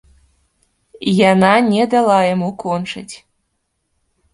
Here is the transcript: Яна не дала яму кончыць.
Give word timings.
Яна 1.31 1.53
не 1.69 1.85
дала 1.95 2.19
яму 2.33 2.49
кончыць. 2.67 3.11